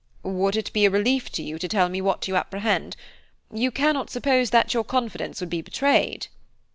"Would 0.23 0.55
it 0.55 0.73
be 0.73 0.85
a 0.85 0.89
relief 0.89 1.29
to 1.33 1.43
you 1.43 1.59
to 1.59 1.67
tell 1.67 1.87
me 1.87 2.01
what 2.01 2.27
you 2.27 2.35
apprehend? 2.35 2.95
You 3.53 3.69
cannot 3.69 4.09
suppose 4.09 4.49
that 4.49 4.73
your 4.73 4.83
confidence 4.83 5.41
would 5.41 5.51
be 5.51 5.61
betrayed." 5.61 6.25